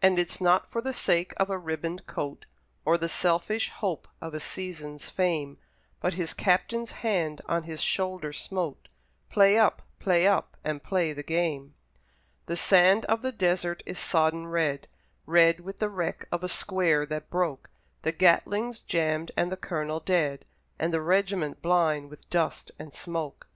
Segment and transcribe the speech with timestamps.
[0.00, 2.46] And it's not for the sake of a ribboned coat,
[2.86, 5.58] Or the selfish hope of a season's fame,
[6.00, 8.88] But his Captain's hand on his shoulder smote
[9.28, 9.82] "Play up!
[9.98, 10.56] play up!
[10.64, 11.74] and play the game!"
[12.46, 14.88] The sand of the desert is sodden red,
[15.26, 17.68] Red with the wreck of a square that broke;
[18.00, 20.46] The Gatling's jammed and the Colonel dead,
[20.78, 23.46] And the regiment blind with dust and smoke.